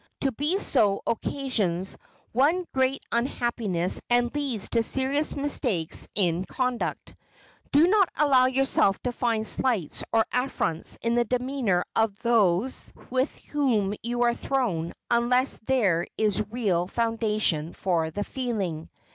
[0.21, 1.95] To be so occasions
[2.31, 7.13] one great unhappiness and leads to serious mistakes in conduct.
[7.71, 13.29] Do not allow yourself to find slights and affronts in the demeanor of those with
[13.51, 18.89] whom you are thrown unless there is real foundation for the feeling.